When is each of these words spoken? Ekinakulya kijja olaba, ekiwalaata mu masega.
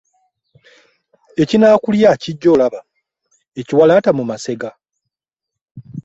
Ekinakulya 1.41 2.11
kijja 2.21 2.49
olaba, 2.55 2.79
ekiwalaata 3.59 4.11
mu 4.17 4.23
masega. 4.29 4.71